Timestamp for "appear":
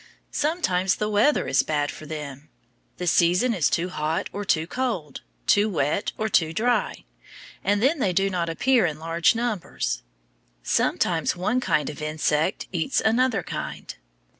8.49-8.87